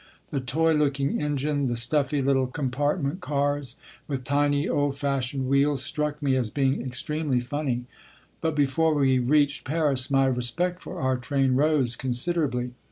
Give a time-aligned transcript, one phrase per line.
[0.31, 3.75] The toy looking engine, the stuffy little compartment cars,
[4.07, 7.85] with tiny, old fashioned wheels, struck me as being extremely funny.
[8.41, 12.71] But before we reached Paris my respect for our train rose considerably.